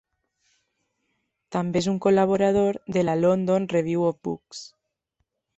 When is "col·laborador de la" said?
2.07-3.17